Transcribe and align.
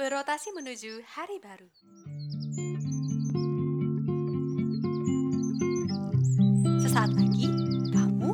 berotasi 0.00 0.56
menuju 0.56 1.04
hari 1.12 1.36
baru. 1.44 1.68
Sesaat 6.80 7.12
lagi, 7.12 7.44
kamu 7.92 8.30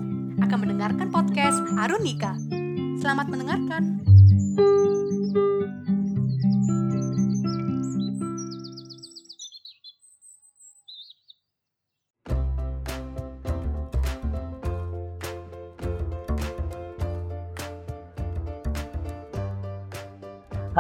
akan 0.47 0.59
mendengarkan 0.63 1.11
podcast 1.11 1.59
Arunika. 1.75 2.39
Selamat 3.03 3.27
mendengarkan. 3.27 3.96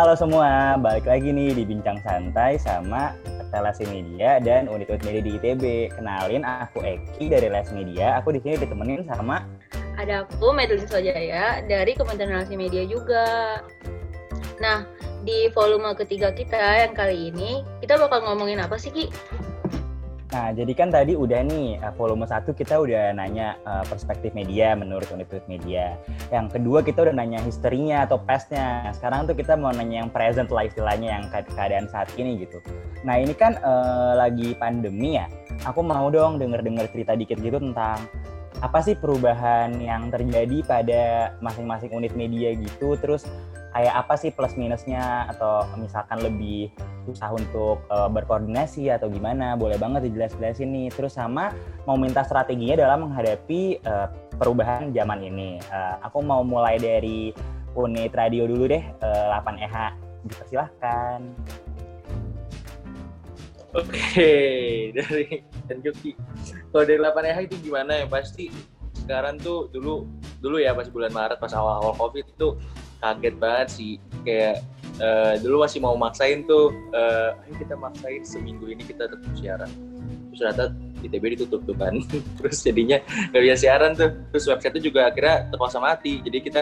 Halo 0.07 0.23
semua, 0.23 0.79
balik 0.79 1.11
lagi 1.11 1.34
nih 1.34 1.50
di 1.50 1.66
Bincang 1.66 1.99
Santai 2.07 2.62
sama 2.62 3.18
Telasi 3.50 3.90
Media 3.90 4.39
dan 4.39 4.71
unit-unit 4.71 5.03
media 5.03 5.18
di 5.18 5.35
ITB. 5.35 5.62
Kenalin, 5.98 6.46
aku 6.46 6.79
Eki 6.79 7.26
dari 7.26 7.50
Les 7.50 7.67
Media. 7.75 8.14
Aku 8.22 8.31
di 8.31 8.39
sini 8.39 8.54
ditemenin 8.54 9.03
sama 9.11 9.43
Ada 9.98 10.22
aku, 10.22 10.54
Medlin 10.54 10.86
Sojaya, 10.86 11.58
dari 11.67 11.98
Kementerian 11.98 12.39
Relasi 12.39 12.54
Media 12.54 12.86
juga. 12.86 13.26
Nah, 14.62 14.86
di 15.26 15.50
volume 15.50 15.90
ketiga 15.98 16.31
kita 16.31 16.86
yang 16.86 16.95
kali 16.95 17.34
ini, 17.34 17.67
kita 17.82 17.98
bakal 17.98 18.31
ngomongin 18.31 18.62
apa 18.62 18.79
sih, 18.79 18.95
Ki? 18.95 19.11
Nah, 20.26 20.50
jadi 20.50 20.72
kan 20.75 20.90
tadi 20.90 21.14
udah 21.14 21.46
nih 21.46 21.79
eh, 21.79 21.93
volume 21.94 22.26
1 22.26 22.50
kita 22.50 22.82
udah 22.82 23.14
nanya 23.14 23.54
eh, 23.62 23.84
perspektif 23.86 24.34
media 24.34 24.75
menurut 24.75 25.07
unit-unit 25.14 25.46
media. 25.46 25.94
Yang 26.34 26.58
kedua 26.58 26.82
kita 26.82 27.07
udah 27.07 27.14
nanya 27.14 27.39
historinya 27.46 28.03
atau 28.03 28.18
pastnya. 28.18 28.90
Sekarang 28.90 29.31
tuh 29.31 29.39
kita 29.39 29.54
mau 29.54 29.70
nanya 29.70 30.03
yang 30.03 30.11
present 30.11 30.50
lah 30.50 30.67
istilahnya 30.67 31.20
yang 31.20 31.25
ke- 31.31 31.46
keadaan 31.54 31.86
saat 31.86 32.11
ini 32.19 32.42
gitu. 32.42 32.58
Nah, 33.06 33.22
ini 33.22 33.39
kan 33.39 33.55
eh, 33.55 34.12
lagi 34.19 34.59
pandemi 34.59 35.14
ya. 35.14 35.31
Aku 35.62 35.86
mau 35.86 36.11
dong 36.11 36.42
denger-denger 36.42 36.91
cerita 36.91 37.12
dikit 37.14 37.39
gitu 37.39 37.62
tentang 37.62 38.03
apa 38.64 38.81
sih 38.81 38.97
perubahan 38.97 39.79
yang 39.79 40.08
terjadi 40.08 40.64
pada 40.67 41.03
masing-masing 41.39 41.92
unit 41.95 42.19
media 42.19 42.51
gitu. 42.58 42.98
Terus 42.98 43.23
kayak 43.77 43.93
apa 43.93 44.17
sih 44.17 44.33
plus 44.33 44.57
minusnya? 44.57 45.29
Atau 45.29 45.69
misalkan 45.77 46.25
lebih 46.25 46.73
susah 47.05 47.29
untuk 47.37 47.85
uh, 47.93 48.09
berkoordinasi 48.09 48.89
atau 48.89 49.13
gimana? 49.13 49.53
Boleh 49.53 49.77
banget 49.77 50.09
dijelas-jelasin 50.09 50.73
nih. 50.73 50.89
Terus 50.89 51.21
sama 51.21 51.53
mau 51.85 52.01
minta 52.01 52.25
strateginya 52.25 52.81
dalam 52.81 53.05
menghadapi 53.05 53.85
uh, 53.85 54.09
perubahan 54.41 54.97
zaman 54.97 55.21
ini. 55.21 55.61
Uh, 55.69 56.01
aku 56.01 56.25
mau 56.25 56.41
mulai 56.41 56.81
dari 56.81 57.37
unit 57.77 58.17
radio 58.17 58.49
dulu 58.49 58.65
deh 58.73 58.81
uh, 59.05 59.37
8EH 59.45 59.77
dipersilahkan. 60.25 61.21
Oke, 63.77 64.33
dari 64.97 65.45
dan 65.69 65.85
Joki. 65.85 66.17
Kalau 66.73 66.85
dari 66.89 66.97
8 66.97 67.29
EH 67.29 67.39
itu 67.45 67.57
gimana 67.61 68.01
ya? 68.01 68.07
Pasti 68.09 68.49
sekarang 69.05 69.37
tuh 69.37 69.69
dulu 69.69 70.09
dulu 70.41 70.57
ya 70.59 70.73
pas 70.73 70.89
bulan 70.89 71.13
Maret 71.13 71.39
pas 71.39 71.53
awal-awal 71.55 71.95
Covid 71.95 72.27
itu 72.27 72.59
kaget 73.00 73.34
banget 73.36 73.69
sih. 73.72 73.92
Kayak 74.27 74.64
eh, 75.00 75.34
dulu 75.42 75.64
masih 75.64 75.78
mau 75.83 75.94
maksain 75.94 76.44
tuh 76.44 76.72
eh, 76.92 77.30
ayo 77.47 77.55
kita 77.61 77.75
maksain 77.77 78.22
seminggu 78.22 78.66
ini 78.70 78.83
kita 78.84 79.11
tetap 79.11 79.33
siaran. 79.36 79.70
Terus 80.33 80.39
ternyata 80.41 80.64
ITB 81.05 81.24
ditutup 81.39 81.61
tuh 81.64 81.77
kan. 81.77 81.94
Terus 82.41 82.58
jadinya 82.61 82.98
nggak 83.33 83.42
bisa 83.42 83.56
siaran 83.56 83.92
tuh. 83.97 84.11
Terus 84.34 84.44
website 84.48 84.74
itu 84.78 84.92
juga 84.92 85.08
akhirnya 85.08 85.48
terpaksa 85.52 85.78
mati. 85.80 86.20
Jadi 86.24 86.39
kita 86.41 86.61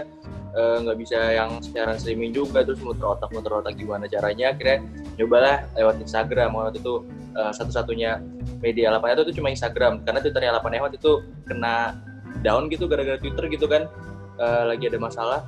eh, 0.54 0.76
nggak 0.82 0.98
bisa 0.98 1.18
yang 1.34 1.58
siaran 1.62 1.98
streaming 1.98 2.30
juga 2.34 2.62
terus 2.62 2.78
muter 2.82 3.04
otak 3.04 3.30
muter 3.34 3.50
otak 3.50 3.74
gimana 3.74 4.06
caranya 4.06 4.54
akhirnya 4.54 4.78
nyobalah 5.18 5.66
lewat 5.78 5.98
Instagram 6.02 6.54
waktu 6.54 6.78
itu 6.82 7.06
uh, 7.34 7.52
satu-satunya 7.54 8.22
media 8.62 8.94
8 8.94 9.26
itu 9.26 9.42
cuma 9.42 9.50
Instagram 9.50 10.02
karena 10.06 10.18
Twitternya 10.22 10.50
8 10.58 10.82
waktu 10.82 10.96
itu 10.98 11.12
kena 11.46 11.98
down 12.42 12.70
gitu 12.70 12.86
gara-gara 12.86 13.18
Twitter 13.18 13.44
gitu 13.50 13.66
kan 13.66 13.90
uh, 14.38 14.62
lagi 14.70 14.88
ada 14.88 14.98
masalah 14.98 15.40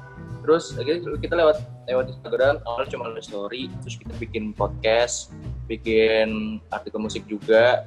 terus 0.47 0.79
akhirnya 0.79 1.19
kita 1.19 1.35
lewat 1.35 1.57
lewat 1.91 2.05
Instagram 2.15 2.63
awalnya 2.63 2.89
cuma 2.95 3.11
nulis 3.11 3.27
story 3.27 3.67
terus 3.83 3.99
kita 3.99 4.15
bikin 4.23 4.55
podcast 4.55 5.35
bikin 5.67 6.59
artikel 6.71 7.03
musik 7.03 7.27
juga. 7.27 7.85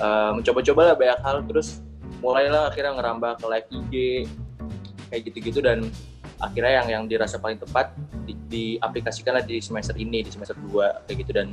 Uh, 0.00 0.32
mencoba-coba 0.40 0.80
lah 0.92 0.94
banyak 0.96 1.20
hal 1.20 1.36
terus 1.44 1.84
mulailah 2.24 2.72
akhirnya 2.72 2.96
ngerambah 2.96 3.36
ke 3.36 3.46
live 3.52 3.68
IG 3.68 3.94
kayak 5.12 5.22
gitu-gitu 5.28 5.60
dan 5.60 5.84
akhirnya 6.40 6.80
yang 6.80 6.88
yang 6.88 7.04
dirasa 7.04 7.36
paling 7.36 7.60
tepat 7.60 7.92
di, 8.24 8.32
diaplikasikanlah 8.48 9.44
di 9.44 9.60
semester 9.60 9.92
ini 10.00 10.24
di 10.24 10.30
semester 10.32 10.56
2 10.56 11.04
kayak 11.04 11.16
gitu. 11.20 11.32
Dan 11.36 11.52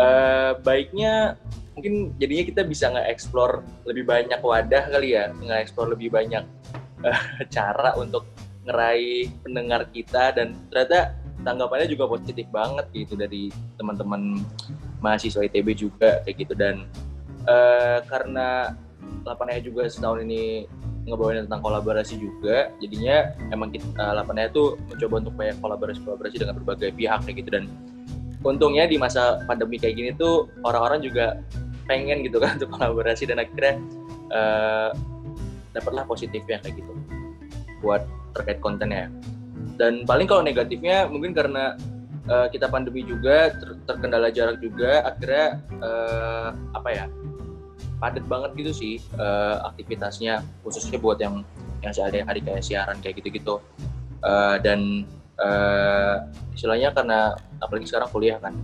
eh, 0.00 0.52
baiknya 0.64 1.36
mungkin 1.76 2.14
jadinya 2.16 2.44
kita 2.46 2.62
bisa 2.64 2.88
nge-explore 2.94 3.60
lebih 3.84 4.06
banyak 4.06 4.40
wadah 4.40 4.84
kali 4.94 5.18
ya 5.18 5.34
nge-explore 5.34 5.92
lebih 5.92 6.14
banyak 6.14 6.44
eh, 7.04 7.20
cara 7.54 7.98
untuk 7.98 8.24
ngeraih 8.64 9.28
pendengar 9.44 9.86
kita 9.92 10.32
dan 10.32 10.56
ternyata 10.72 11.12
tanggapannya 11.44 11.88
juga 11.92 12.08
positif 12.08 12.48
banget 12.48 12.88
gitu 12.96 13.14
dari 13.14 13.52
teman-teman 13.76 14.40
mahasiswa 15.04 15.44
ITB 15.44 15.76
juga 15.76 16.24
kayak 16.24 16.36
gitu. 16.48 16.54
Dan 16.56 16.88
eh, 17.44 17.98
karena 18.08 18.72
8 19.24 19.60
juga 19.60 19.88
setahun 19.88 20.24
ini 20.24 20.64
ngebawain 21.04 21.44
tentang 21.44 21.60
kolaborasi 21.60 22.16
juga 22.16 22.72
jadinya 22.80 23.36
emang 23.52 23.68
kita 23.68 24.16
uh, 24.16 24.24
8 24.24 24.56
tuh 24.56 24.80
mencoba 24.88 25.14
untuk 25.20 25.34
banyak 25.36 25.56
kolaborasi-kolaborasi 25.60 26.36
dengan 26.40 26.56
berbagai 26.56 26.96
pihak 26.96 27.20
kayak 27.28 27.36
gitu. 27.44 27.50
Dan 27.52 27.64
untungnya 28.44 28.88
di 28.88 28.96
masa 28.96 29.44
pandemi 29.44 29.76
kayak 29.76 29.96
gini 30.00 30.10
tuh 30.16 30.48
orang-orang 30.64 31.04
juga 31.04 31.40
pengen 31.84 32.24
gitu 32.24 32.40
kan 32.40 32.54
untuk 32.56 32.72
kolaborasi 32.72 33.28
dan 33.28 33.40
akhirnya 33.40 33.80
uh, 34.32 34.90
dapatlah 35.76 36.08
positifnya 36.08 36.60
kayak 36.64 36.80
gitu 36.80 36.92
buat 37.84 38.04
terkait 38.34 38.58
kontennya 38.60 39.08
dan 39.78 40.02
paling 40.06 40.26
kalau 40.28 40.42
negatifnya 40.42 41.06
mungkin 41.08 41.34
karena 41.34 41.78
uh, 42.30 42.46
kita 42.50 42.70
pandemi 42.70 43.02
juga 43.02 43.54
ter 43.54 43.78
terkendala 43.86 44.30
jarak 44.30 44.60
juga 44.62 45.02
akhirnya 45.06 45.62
uh, 45.82 46.50
apa 46.74 46.88
ya 46.92 47.06
padat 47.98 48.24
banget 48.26 48.50
gitu 48.58 48.72
sih 48.74 48.94
uh, 49.16 49.64
aktivitasnya 49.72 50.44
khususnya 50.62 50.98
buat 51.00 51.18
yang 51.18 51.40
yang 51.84 51.92
sehari-hari 51.92 52.40
kayak 52.40 52.64
siaran 52.64 52.96
kayak 53.04 53.20
gitu-gitu. 53.20 53.60
Uh, 54.24 54.56
dan 54.64 55.04
uh, 55.36 56.24
istilahnya 56.56 56.96
karena 56.96 57.36
apalagi 57.60 57.84
sekarang 57.84 58.08
kuliah 58.08 58.40
kan 58.40 58.56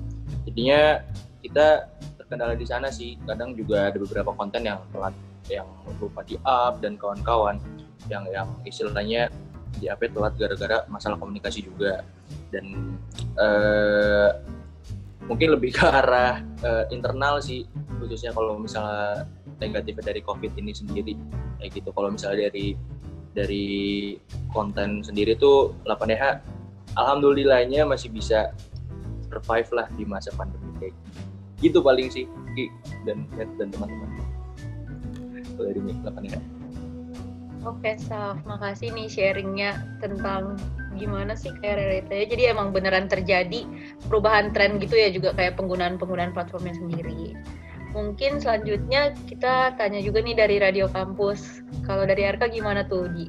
jadinya 0.49 1.05
kita 1.45 1.85
terkendala 2.17 2.57
di 2.57 2.65
sana 2.65 2.89
sih. 2.89 3.21
Kadang 3.29 3.53
juga 3.53 3.93
ada 3.93 3.99
beberapa 4.01 4.33
konten 4.33 4.65
yang 4.65 4.81
telat 4.93 5.13
yang 5.53 5.69
lupa 6.01 6.25
di 6.25 6.41
up 6.49 6.81
dan 6.81 6.97
kawan-kawan 6.97 7.61
yang 8.09 8.25
yang 8.33 8.49
istilahnya 8.65 9.29
di 9.79 9.87
up 9.87 10.01
telat 10.03 10.35
gara-gara 10.35 10.83
masalah 10.91 11.17
komunikasi 11.21 11.63
juga. 11.65 12.03
Dan 12.51 12.97
uh, 13.39 14.31
mungkin 15.31 15.55
lebih 15.55 15.77
ke 15.79 15.87
arah 15.87 16.43
uh, 16.67 16.85
internal 16.91 17.39
sih 17.39 17.63
khususnya 18.03 18.35
kalau 18.35 18.59
misalnya 18.59 19.29
negatifnya 19.63 20.11
dari 20.11 20.21
covid 20.25 20.51
ini 20.59 20.75
sendiri 20.75 21.15
kayak 21.63 21.71
gitu. 21.79 21.95
Kalau 21.95 22.11
misalnya 22.11 22.51
dari 22.51 22.75
dari 23.31 23.67
konten 24.51 25.07
sendiri 25.07 25.39
tuh 25.39 25.71
8DH 25.87 26.43
alhamdulillahnya 26.99 27.87
masih 27.87 28.11
bisa 28.11 28.51
survive 29.31 29.71
lah 29.71 29.87
di 29.95 30.03
masa 30.03 30.35
pandemi 30.35 30.75
kayak 30.83 30.95
gitu 31.63 31.79
paling 31.79 32.11
sih 32.11 32.27
dan 33.07 33.23
dan 33.39 33.71
teman-teman. 33.71 34.11
Kalau 35.55 35.65
dari 35.71 35.81
8DH 36.03 36.60
Oke, 37.61 38.01
Saf. 38.01 38.41
Makasih 38.49 38.89
nih 38.97 39.09
sharingnya 39.09 39.85
tentang 40.01 40.57
gimana 40.97 41.37
sih 41.37 41.53
kayak 41.61 41.77
realitanya. 41.77 42.27
Jadi 42.33 42.43
emang 42.49 42.73
beneran 42.73 43.07
terjadi 43.07 43.69
perubahan 44.09 44.53
tren 44.57 44.81
gitu 44.81 44.97
ya 44.97 45.13
juga 45.13 45.37
kayak 45.37 45.61
penggunaan-penggunaan 45.61 46.33
platformnya 46.33 46.73
sendiri. 46.77 47.37
Mungkin 47.91 48.39
selanjutnya 48.39 49.13
kita 49.27 49.75
tanya 49.75 50.01
juga 50.01 50.23
nih 50.23 50.39
dari 50.39 50.57
Radio 50.63 50.87
Kampus. 50.89 51.61
Kalau 51.85 52.07
dari 52.07 52.23
Arka 52.23 52.47
gimana 52.47 52.87
tuh, 52.87 53.11
Di? 53.11 53.27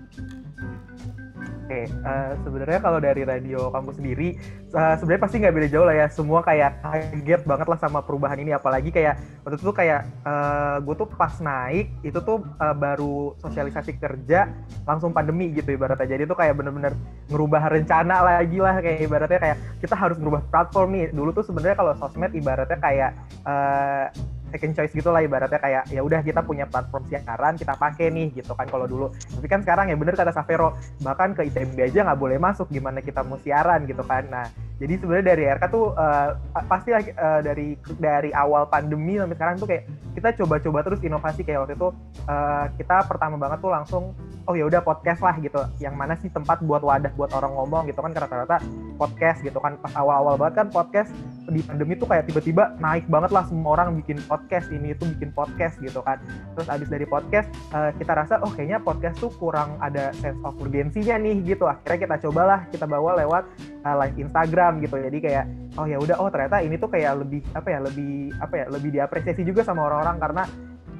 Oke, 1.71 1.87
uh, 2.03 2.35
sebenarnya 2.43 2.83
kalau 2.83 2.99
dari 2.99 3.23
radio 3.23 3.71
kampus 3.71 3.95
sendiri, 3.95 4.35
uh, 4.75 4.99
sebenarnya 4.99 5.23
pasti 5.23 5.39
nggak 5.39 5.55
beda 5.55 5.67
jauh 5.71 5.87
lah 5.87 5.95
ya. 6.03 6.07
Semua 6.11 6.43
kayak 6.43 6.83
kaget 6.83 7.47
banget 7.47 7.67
lah 7.71 7.79
sama 7.79 8.03
perubahan 8.03 8.35
ini. 8.43 8.51
Apalagi 8.51 8.91
kayak 8.91 9.15
waktu 9.47 9.55
itu 9.55 9.71
kayak 9.71 10.03
uh, 10.27 10.83
gue 10.83 10.95
tuh 10.99 11.07
pas 11.15 11.31
naik 11.39 11.87
itu 12.03 12.19
tuh 12.19 12.43
uh, 12.59 12.75
baru 12.75 13.39
sosialisasi 13.39 14.03
kerja 14.03 14.51
langsung 14.83 15.15
pandemi 15.15 15.47
gitu 15.55 15.71
ibaratnya. 15.71 16.11
Jadi 16.11 16.27
tuh 16.27 16.35
kayak 16.35 16.59
bener-bener 16.59 16.91
ngerubah 17.31 17.63
rencana 17.71 18.19
lagi 18.19 18.59
lah 18.59 18.75
kayak 18.83 19.07
ibaratnya 19.07 19.39
kayak 19.39 19.57
kita 19.79 19.95
harus 19.95 20.19
merubah 20.19 20.43
platform 20.51 20.91
nih. 20.91 21.15
Dulu 21.15 21.31
tuh 21.31 21.47
sebenarnya 21.47 21.79
kalau 21.79 21.95
sosmed 21.95 22.35
ibaratnya 22.35 22.83
kayak 22.83 23.15
uh, 23.47 24.11
second 24.51 24.73
choice 24.75 24.93
gitu 24.93 25.09
lah 25.09 25.23
ibaratnya 25.23 25.57
kayak 25.57 25.83
ya 25.89 26.03
udah 26.03 26.19
kita 26.21 26.43
punya 26.43 26.67
platform 26.67 27.07
siaran 27.07 27.55
kita 27.55 27.73
pakai 27.79 28.11
nih 28.11 28.27
gitu 28.35 28.51
kan 28.53 28.67
kalau 28.67 28.85
dulu. 28.85 29.07
Tapi 29.11 29.47
kan 29.47 29.63
sekarang 29.63 29.89
ya 29.89 29.97
bener 29.97 30.13
kata 30.13 30.35
Savero 30.35 30.75
bahkan 31.01 31.31
ke 31.31 31.47
ITB 31.47 31.79
aja 31.79 32.03
nggak 32.05 32.19
boleh 32.19 32.37
masuk 32.37 32.67
gimana 32.69 32.99
kita 32.99 33.23
mau 33.23 33.39
siaran 33.39 33.87
gitu 33.87 34.03
kan. 34.03 34.27
Nah 34.27 34.45
jadi 34.81 34.97
sebenarnya 34.97 35.25
dari 35.37 35.43
RK 35.45 35.63
tuh 35.69 35.93
uh, 35.93 36.33
pasti 36.65 36.89
uh, 36.89 37.39
dari 37.45 37.77
dari 38.01 38.33
awal 38.33 38.65
pandemi 38.65 39.13
sampai 39.21 39.37
sekarang 39.37 39.55
tuh 39.61 39.69
kayak 39.69 39.85
kita 40.17 40.33
coba-coba 40.41 40.81
terus 40.81 41.05
inovasi. 41.05 41.45
Kayak 41.45 41.69
waktu 41.69 41.77
itu 41.77 41.93
uh, 42.25 42.65
kita 42.81 43.05
pertama 43.05 43.37
banget 43.37 43.61
tuh 43.61 43.69
langsung 43.69 44.03
oh 44.49 44.57
ya 44.57 44.65
udah 44.65 44.81
podcast 44.81 45.21
lah 45.21 45.37
gitu. 45.37 45.61
Yang 45.77 45.95
mana 46.01 46.17
sih 46.17 46.33
tempat 46.33 46.65
buat 46.65 46.81
wadah 46.81 47.13
buat 47.13 47.29
orang 47.29 47.53
ngomong 47.53 47.93
gitu 47.93 48.01
kan. 48.01 48.09
Rata-rata 48.09 48.57
podcast 48.97 49.45
gitu 49.45 49.61
kan. 49.61 49.77
Pas 49.77 49.93
awal-awal 49.93 50.41
banget 50.41 50.65
kan 50.65 50.67
podcast 50.73 51.13
di 51.45 51.61
pandemi 51.61 51.93
tuh 51.93 52.09
kayak 52.09 52.25
tiba-tiba 52.33 52.73
naik 52.81 53.05
banget 53.05 53.29
lah 53.29 53.45
semua 53.45 53.77
orang 53.77 53.93
bikin 54.01 54.17
podcast 54.25 54.40
ini 54.49 54.93
itu 54.95 55.03
bikin 55.17 55.31
podcast 55.31 55.77
gitu 55.79 55.99
kan. 56.03 56.17
Terus 56.57 56.67
abis 56.67 56.87
dari 56.89 57.05
podcast 57.05 57.47
uh, 57.71 57.91
kita 57.95 58.13
rasa 58.13 58.39
oh 58.41 58.51
kayaknya 58.51 58.81
podcast 58.81 59.17
tuh 59.19 59.31
kurang 59.37 59.77
ada 59.79 60.11
sense 60.17 60.39
of 60.41 60.57
urgensinya 60.59 61.19
nih 61.19 61.55
gitu. 61.55 61.67
Akhirnya 61.67 62.09
kita 62.09 62.15
cobalah 62.29 62.59
kita 62.69 62.85
bawa 62.85 63.19
lewat 63.21 63.43
uh, 63.85 63.95
live 64.05 64.17
Instagram 64.17 64.81
gitu. 64.83 64.95
Jadi 64.99 65.17
kayak 65.21 65.45
oh 65.79 65.85
ya 65.87 65.97
udah 65.99 66.15
oh 66.19 66.29
ternyata 66.29 66.59
ini 66.61 66.75
tuh 66.77 66.89
kayak 66.91 67.21
lebih 67.23 67.41
apa 67.55 67.67
ya 67.69 67.79
lebih 67.81 68.35
apa 68.39 68.53
ya 68.55 68.65
lebih 68.69 68.89
diapresiasi 68.91 69.41
juga 69.47 69.61
sama 69.63 69.87
orang-orang 69.87 70.17
karena 70.19 70.43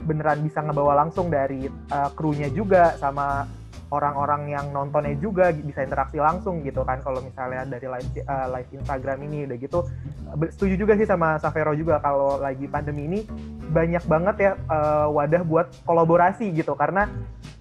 beneran 0.02 0.42
bisa 0.42 0.66
ngebawa 0.66 0.98
langsung 1.06 1.30
dari 1.30 1.70
uh, 1.70 2.10
krunya 2.18 2.50
juga 2.50 2.98
sama 2.98 3.46
orang-orang 3.92 4.56
yang 4.56 4.72
nontonnya 4.72 5.20
juga 5.20 5.52
bisa 5.52 5.84
interaksi 5.84 6.16
langsung 6.16 6.64
gitu 6.64 6.88
kan 6.88 7.04
kalau 7.04 7.20
misalnya 7.20 7.68
dari 7.68 7.92
live 7.92 8.24
uh, 8.24 8.48
live 8.56 8.70
Instagram 8.72 9.20
ini 9.28 9.38
udah 9.46 9.58
gitu. 9.60 9.80
Setuju 10.48 10.76
juga 10.80 10.94
sih 10.96 11.04
sama 11.04 11.36
Savero 11.44 11.76
juga 11.76 12.00
kalau 12.00 12.40
lagi 12.40 12.66
pandemi 12.72 13.06
ini 13.12 13.20
banyak 13.72 14.04
banget 14.08 14.36
ya 14.40 14.52
uh, 14.72 15.12
wadah 15.12 15.44
buat 15.44 15.68
kolaborasi 15.84 16.56
gitu. 16.56 16.72
Karena 16.80 17.12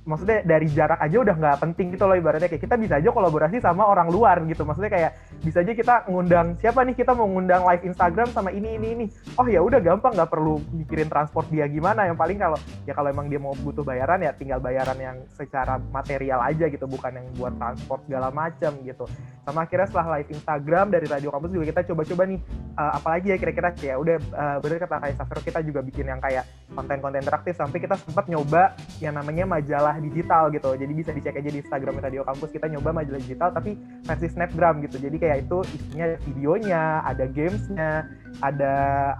maksudnya 0.04 0.40
dari 0.42 0.66
jarak 0.72 0.98
aja 0.98 1.16
udah 1.20 1.34
nggak 1.36 1.56
penting 1.60 1.86
gitu 1.92 2.04
loh 2.08 2.16
ibaratnya. 2.16 2.48
Kayak 2.48 2.64
kita 2.66 2.76
bisa 2.80 2.94
aja 2.98 3.10
kolaborasi 3.12 3.60
sama 3.60 3.84
orang 3.84 4.08
luar 4.08 4.40
gitu. 4.48 4.64
Maksudnya 4.64 4.90
kayak 4.90 5.10
bisa 5.44 5.60
aja 5.60 5.72
kita 5.72 5.94
ngundang 6.08 6.56
siapa 6.60 6.80
nih 6.84 6.96
kita 6.96 7.12
mau 7.12 7.28
ngundang 7.28 7.62
live 7.68 7.84
Instagram 7.84 8.28
sama 8.32 8.50
ini 8.50 8.80
ini 8.80 8.88
ini. 8.96 9.06
Oh 9.36 9.46
ya 9.46 9.60
udah 9.60 9.80
gampang 9.80 10.16
nggak 10.16 10.30
perlu 10.30 10.60
mikirin 10.72 11.08
transport 11.12 11.46
dia 11.52 11.68
gimana. 11.68 12.08
Yang 12.08 12.18
paling 12.18 12.38
kalau 12.40 12.58
ya 12.88 12.92
kalau 12.96 13.08
emang 13.12 13.26
dia 13.28 13.40
mau 13.40 13.52
butuh 13.54 13.84
bayaran 13.84 14.20
ya 14.24 14.32
tinggal 14.32 14.58
bayaran 14.58 14.98
yang 14.98 15.16
secara 15.36 15.76
material 15.92 16.40
aja 16.42 16.66
gitu 16.68 16.88
bukan 16.88 17.20
yang 17.20 17.26
buat 17.36 17.54
transport 17.60 18.00
segala 18.08 18.32
macam 18.32 18.72
gitu. 18.82 19.04
Sama 19.44 19.64
akhirnya 19.64 19.86
setelah 19.88 20.06
live 20.18 20.30
Instagram 20.32 20.86
dari 20.92 21.06
Radio 21.08 21.30
Kampus 21.32 21.50
juga 21.52 21.66
kita 21.70 21.80
coba-coba 21.92 22.22
nih 22.28 22.40
uh, 22.76 22.92
apalagi 22.96 23.26
ya 23.32 23.36
kira-kira? 23.36 23.68
Ya 23.80 23.94
udah 23.96 24.16
uh, 24.34 24.56
bener 24.60 24.78
kata 24.80 24.96
kayak 25.00 25.16
Safir 25.20 25.38
kita 25.44 25.60
juga 25.64 25.80
bikin 25.80 26.06
yang 26.08 26.20
kayak 26.20 26.44
konten-konten 26.72 27.20
interaktif. 27.20 27.54
Sampai 27.56 27.78
kita 27.82 27.96
sempat 28.00 28.26
nyoba 28.26 28.74
yang 28.98 29.16
namanya 29.16 29.44
majalah 29.44 29.89
majalah 29.90 30.06
digital 30.06 30.44
gitu. 30.54 30.70
Jadi 30.78 30.92
bisa 30.94 31.10
dicek 31.10 31.34
aja 31.34 31.50
di 31.50 31.58
Instagram 31.58 31.98
Radio 31.98 32.22
Kampus 32.22 32.54
kita 32.54 32.66
nyoba 32.70 32.94
majalah 32.94 33.18
digital 33.18 33.50
tapi 33.50 33.74
versi 34.06 34.26
Snapgram 34.30 34.78
gitu. 34.86 34.96
Jadi 35.02 35.16
kayak 35.18 35.50
itu 35.50 35.58
isinya 35.74 36.06
videonya, 36.22 36.82
ada 37.02 37.24
gamesnya, 37.26 38.06
ada 38.40 38.74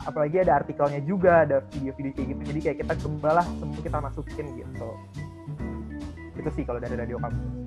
apalagi 0.07 0.47
ada 0.47 0.63
artikelnya 0.63 1.03
juga, 1.03 1.43
ada 1.43 1.67
video-video 1.75 2.13
kayak 2.15 2.29
gitu. 2.39 2.43
Jadi 2.55 2.61
kayak 2.63 2.79
kita 2.87 2.95
cobalah 3.03 3.47
semua 3.59 3.81
kita 3.83 3.99
masukin 3.99 4.47
gitu. 4.55 4.91
Itu 6.39 6.51
sih 6.55 6.63
kalau 6.63 6.79
dari 6.79 6.95
Radio 6.95 7.19
Kampus. 7.19 7.60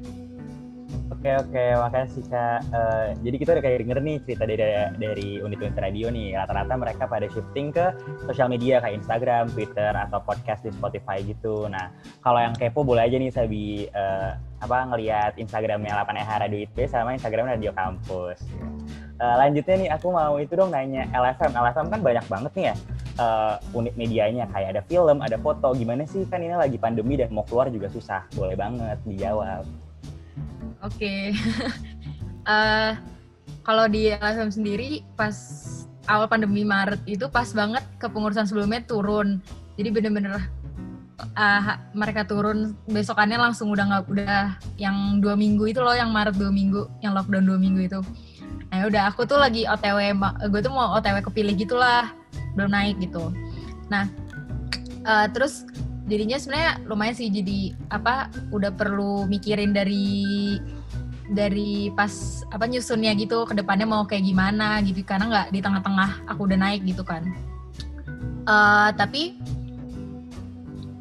Oke 1.12 1.36
oke 1.36 1.66
makasih 1.84 2.24
kak. 2.32 2.60
Uh, 2.72 3.12
jadi 3.20 3.36
kita 3.36 3.50
udah 3.56 3.64
kayak 3.64 3.78
denger 3.84 4.00
nih 4.00 4.18
cerita 4.24 4.44
dari 4.48 4.66
dari 4.96 5.30
unit-unit 5.44 5.76
radio 5.76 6.08
nih. 6.08 6.40
Rata-rata 6.40 6.74
mereka 6.80 7.04
pada 7.12 7.28
shifting 7.28 7.76
ke 7.76 7.92
sosial 8.24 8.48
media 8.48 8.80
kayak 8.80 9.04
Instagram, 9.04 9.52
Twitter 9.52 9.92
atau 9.92 10.24
podcast 10.24 10.64
di 10.64 10.72
Spotify 10.72 11.20
gitu. 11.24 11.68
Nah 11.68 11.92
kalau 12.24 12.40
yang 12.40 12.56
kepo 12.56 12.88
boleh 12.88 13.04
aja 13.04 13.20
nih 13.20 13.32
Sabi 13.32 13.88
uh, 13.92 14.36
apa 14.64 14.78
ngelihat 14.96 15.36
Instagramnya 15.36 15.92
8EH 15.92 16.32
Radio 16.48 16.60
ITB 16.64 16.78
sama 16.88 17.12
Instagram 17.20 17.52
Radio 17.52 17.76
Kampus. 17.76 18.40
Uh, 19.20 19.36
lanjutnya 19.40 19.76
nih 19.76 19.90
aku 19.92 20.08
mau 20.08 20.40
itu 20.40 20.56
dong 20.56 20.72
nanya 20.72 21.08
LFM. 21.12 21.52
LFM 21.52 21.88
kan 21.92 22.00
banyak 22.00 22.26
banget 22.32 22.52
nih 22.56 22.66
ya 22.72 22.76
uh, 23.20 23.56
unit 23.76 23.94
medianya 24.00 24.48
kayak 24.50 24.78
ada 24.78 24.82
film, 24.88 25.20
ada 25.20 25.38
foto. 25.38 25.76
Gimana 25.76 26.08
sih 26.08 26.26
kan 26.26 26.42
ini 26.42 26.56
lagi 26.56 26.80
pandemi 26.80 27.20
dan 27.20 27.30
mau 27.34 27.46
keluar 27.46 27.70
juga 27.70 27.92
susah. 27.92 28.26
Boleh 28.34 28.56
banget 28.56 28.98
dijawab. 29.04 29.83
Oke. 30.84 30.98
Okay. 31.00 31.22
uh, 32.50 32.52
eh, 32.52 32.92
kalau 33.64 33.88
di 33.88 34.12
LFM 34.12 34.52
sendiri 34.52 35.02
pas 35.16 35.36
awal 36.12 36.28
pandemi 36.28 36.68
Maret 36.68 37.00
itu 37.08 37.32
pas 37.32 37.48
banget 37.56 37.84
kepengurusan 38.00 38.48
sebelumnya 38.48 38.84
turun. 38.84 39.40
Jadi 39.80 39.90
bener-bener 39.90 40.44
uh, 41.38 41.62
mereka 41.96 42.28
turun 42.28 42.76
besokannya 42.90 43.40
langsung 43.40 43.72
udah 43.72 43.86
nggak 43.88 44.04
udah 44.12 44.40
yang 44.76 45.24
dua 45.24 45.40
minggu 45.40 45.72
itu 45.72 45.80
loh 45.80 45.96
yang 45.96 46.12
Maret 46.12 46.36
dua 46.36 46.52
minggu 46.52 46.90
yang 47.00 47.16
lockdown 47.16 47.48
dua 47.48 47.60
minggu 47.60 47.88
itu. 47.88 48.00
Nah 48.70 48.76
ya 48.84 48.86
udah 48.90 49.04
aku 49.14 49.24
tuh 49.24 49.40
lagi 49.40 49.70
OTW 49.70 50.18
gue 50.50 50.62
tuh 50.62 50.74
mau 50.74 50.98
OTW 50.98 51.24
kepilih 51.24 51.54
gitulah 51.56 52.12
belum 52.58 52.74
naik 52.74 53.00
gitu. 53.00 53.32
Nah 53.88 54.10
uh, 55.08 55.30
terus 55.32 55.64
jadinya 56.14 56.38
sebenarnya 56.38 56.72
lumayan 56.86 57.18
sih 57.18 57.34
jadi 57.34 57.74
apa 57.90 58.30
udah 58.54 58.70
perlu 58.78 59.26
mikirin 59.26 59.74
dari 59.74 60.22
dari 61.34 61.90
pas 61.98 62.46
apa 62.54 62.70
nyusunnya 62.70 63.18
gitu 63.18 63.50
ke 63.50 63.58
depannya 63.58 63.90
mau 63.90 64.06
kayak 64.06 64.22
gimana 64.22 64.78
gitu 64.86 65.02
karena 65.02 65.26
nggak 65.26 65.48
di 65.50 65.60
tengah-tengah 65.66 66.30
aku 66.30 66.46
udah 66.46 66.60
naik 66.62 66.86
gitu 66.86 67.02
kan. 67.02 67.26
Uh, 68.46 68.94
tapi 68.94 69.42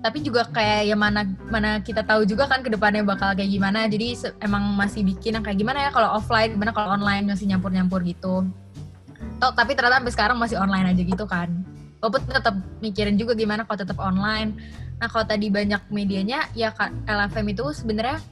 tapi 0.01 0.19
juga 0.25 0.49
kayak 0.49 0.89
ya 0.89 0.97
mana 0.97 1.29
mana 1.47 1.79
kita 1.79 2.03
tahu 2.03 2.25
juga 2.25 2.49
kan 2.49 2.65
ke 2.65 2.73
depannya 2.73 3.05
bakal 3.05 3.37
kayak 3.37 3.53
gimana 3.53 3.87
jadi 3.87 4.35
emang 4.43 4.75
masih 4.75 5.07
bikin 5.07 5.39
yang 5.39 5.45
kayak 5.47 5.63
gimana 5.63 5.79
ya 5.87 5.91
kalau 5.95 6.19
offline 6.19 6.57
gimana 6.57 6.75
kalau 6.75 6.97
online 6.97 7.29
masih 7.29 7.47
nyampur-nyampur 7.53 8.01
gitu. 8.03 8.49
Tuh, 9.39 9.53
tapi 9.55 9.77
ternyata 9.77 10.03
sampai 10.03 10.15
sekarang 10.15 10.37
masih 10.41 10.57
online 10.59 10.97
aja 10.97 11.03
gitu 11.05 11.25
kan. 11.29 11.51
Walaupun 12.03 12.27
tetap 12.27 12.55
mikirin 12.83 13.15
juga 13.15 13.39
gimana 13.39 13.63
kalau 13.63 13.79
tetap 13.79 13.99
online 14.03 14.59
Nah 15.03 15.11
kalau 15.11 15.27
tadi 15.27 15.51
banyak 15.51 15.91
medianya 15.91 16.47
ya 16.55 16.71
LFM 17.11 17.51
itu 17.51 17.67
sebenarnya 17.75 18.23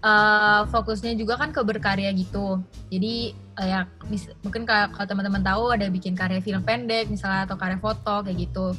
uh, 0.00 0.64
fokusnya 0.72 1.12
juga 1.12 1.36
kan 1.36 1.52
ke 1.52 1.60
berkarya 1.60 2.08
gitu. 2.16 2.64
Jadi 2.88 3.36
uh, 3.60 3.66
ya 3.68 3.80
mungkin 4.40 4.64
kalau 4.64 5.04
teman-teman 5.04 5.44
tahu 5.44 5.76
ada 5.76 5.92
bikin 5.92 6.16
karya 6.16 6.40
film 6.40 6.64
pendek 6.64 7.12
misalnya 7.12 7.44
atau 7.44 7.60
karya 7.60 7.76
foto 7.76 8.24
kayak 8.24 8.48
gitu. 8.48 8.72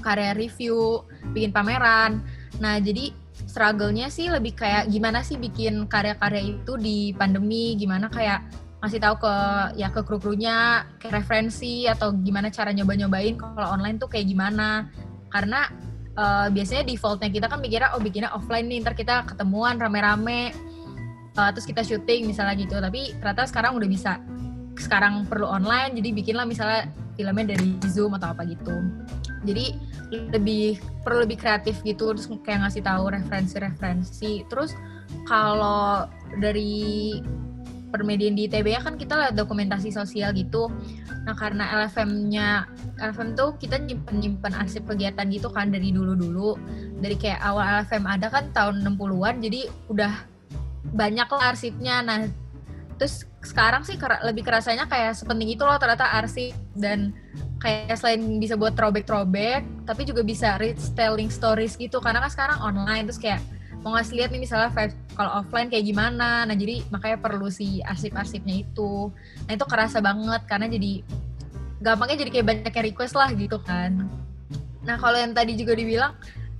Karya 0.00 0.34
review, 0.34 1.04
bikin 1.36 1.52
pameran. 1.52 2.24
Nah, 2.56 2.80
jadi 2.80 3.12
struggle-nya 3.44 4.08
sih 4.08 4.32
lebih 4.32 4.56
kayak 4.56 4.88
gimana 4.88 5.20
sih 5.20 5.36
bikin 5.36 5.84
karya-karya 5.84 6.56
itu 6.56 6.80
di 6.80 7.12
pandemi, 7.12 7.76
gimana 7.76 8.08
kayak 8.08 8.48
ngasih 8.80 8.96
tahu 8.96 9.20
ke 9.20 9.34
ya 9.76 9.92
ke 9.92 10.00
kru-krunya, 10.00 10.88
ke 10.96 11.12
referensi 11.12 11.84
atau 11.84 12.16
gimana 12.16 12.48
cara 12.48 12.72
nyoba-nyobain 12.72 13.36
kalau 13.36 13.76
online 13.76 14.00
tuh 14.00 14.08
kayak 14.08 14.24
gimana. 14.24 14.88
Karena 15.28 15.68
uh, 16.16 16.48
biasanya 16.50 16.86
defaultnya 16.86 17.30
kita 17.30 17.46
kan 17.46 17.58
mikirnya 17.62 17.94
oh 17.94 18.02
bikinnya 18.02 18.30
offline 18.34 18.66
nih 18.66 18.82
ntar 18.82 18.94
kita 18.96 19.26
ketemuan 19.28 19.78
rame-rame. 19.78 20.54
Uh, 21.38 21.50
terus 21.54 21.66
kita 21.68 21.86
syuting 21.86 22.26
misalnya 22.26 22.58
gitu. 22.58 22.74
Tapi 22.78 23.14
ternyata 23.18 23.46
sekarang 23.46 23.78
udah 23.78 23.88
bisa. 23.90 24.18
Sekarang 24.78 25.28
perlu 25.28 25.44
online 25.44 25.98
jadi 25.98 26.08
bikinlah 26.14 26.46
misalnya 26.48 26.88
filmnya 27.14 27.52
dari 27.52 27.76
zoom 27.90 28.16
atau 28.16 28.32
apa 28.32 28.48
gitu. 28.48 28.72
Jadi 29.44 29.76
lebih 30.10 30.80
perlu 31.04 31.22
lebih 31.22 31.38
kreatif 31.38 31.80
gitu 31.86 32.16
terus 32.16 32.26
kayak 32.42 32.66
ngasih 32.66 32.82
tahu 32.82 33.12
referensi-referensi. 33.12 34.48
Terus 34.48 34.74
kalau 35.26 36.06
dari 36.38 37.18
permediaan 37.90 38.38
di 38.38 38.46
ITB 38.46 38.72
ya 38.72 38.80
kan 38.80 38.96
kita 38.96 39.18
lihat 39.18 39.34
dokumentasi 39.36 39.90
sosial 39.90 40.30
gitu. 40.32 40.70
Nah 41.26 41.34
karena 41.36 41.68
LFM-nya 41.82 42.70
LFM 43.02 43.36
tuh 43.36 43.58
kita 43.58 43.76
nyimpen-nyimpen 43.82 44.54
arsip 44.56 44.86
kegiatan 44.86 45.26
gitu 45.28 45.50
kan 45.50 45.68
dari 45.68 45.90
dulu-dulu. 45.90 46.56
Dari 47.02 47.18
kayak 47.18 47.42
awal 47.42 47.82
LFM 47.82 48.06
ada 48.06 48.30
kan 48.30 48.48
tahun 48.54 48.86
60-an 48.86 49.42
jadi 49.42 49.60
udah 49.90 50.12
banyak 50.94 51.28
lah 51.28 51.42
arsipnya. 51.52 52.00
Nah 52.06 52.30
terus 52.96 53.24
sekarang 53.40 53.80
sih 53.82 53.96
lebih 54.24 54.44
kerasanya 54.44 54.84
kayak 54.84 55.16
sepenting 55.16 55.56
itu 55.56 55.64
loh 55.64 55.80
ternyata 55.80 56.04
arsip 56.20 56.52
dan 56.76 57.16
kayak 57.60 57.96
selain 57.96 58.20
bisa 58.36 58.56
buat 58.56 58.76
throwback-throwback 58.76 59.64
tapi 59.88 60.04
juga 60.04 60.20
bisa 60.20 60.60
retelling 60.60 61.32
stories 61.32 61.80
gitu 61.80 61.96
karena 62.04 62.20
kan 62.20 62.28
sekarang 62.28 62.58
online 62.60 63.08
terus 63.08 63.16
kayak 63.16 63.40
mau 63.80 63.96
ngasih 63.96 64.14
lihat 64.20 64.30
nih 64.32 64.42
misalnya 64.44 64.70
vibes 64.72 64.96
kalau 65.16 65.40
offline 65.40 65.68
kayak 65.72 65.84
gimana. 65.88 66.44
Nah 66.44 66.56
jadi 66.56 66.84
makanya 66.92 67.18
perlu 67.20 67.48
si 67.48 67.80
arsip-arsipnya 67.80 68.64
itu. 68.64 69.08
Nah 69.48 69.52
itu 69.56 69.64
kerasa 69.64 70.04
banget 70.04 70.42
karena 70.44 70.66
jadi 70.68 70.92
gampangnya 71.80 72.16
jadi 72.20 72.30
kayak 72.30 72.46
banyak 72.46 72.72
yang 72.72 72.86
request 72.92 73.14
lah 73.16 73.28
gitu 73.32 73.56
kan. 73.64 74.04
Nah 74.84 74.96
kalau 75.00 75.16
yang 75.16 75.32
tadi 75.32 75.56
juga 75.56 75.72
dibilang 75.72 76.12